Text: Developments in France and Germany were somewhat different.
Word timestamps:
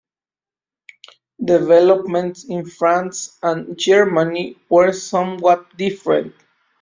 Developments 1.45 2.43
in 2.49 2.65
France 2.65 3.37
and 3.43 3.77
Germany 3.77 4.55
were 4.67 4.93
somewhat 4.93 5.77
different. 5.77 6.33